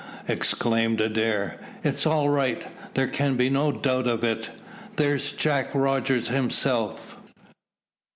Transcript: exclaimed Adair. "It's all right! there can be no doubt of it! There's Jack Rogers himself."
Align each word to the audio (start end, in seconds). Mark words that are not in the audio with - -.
exclaimed 0.27 0.99
Adair. 0.99 1.57
"It's 1.83 2.07
all 2.07 2.27
right! 2.27 2.65
there 2.95 3.05
can 3.05 3.37
be 3.37 3.51
no 3.51 3.71
doubt 3.71 4.07
of 4.07 4.23
it! 4.23 4.49
There's 4.95 5.31
Jack 5.31 5.75
Rogers 5.75 6.29
himself." 6.29 7.17